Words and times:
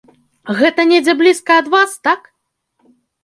Гэта 0.59 0.85
недзе 0.91 1.13
блізка 1.19 1.59
ад 1.63 1.69
вас, 1.75 1.91
так? 2.09 2.21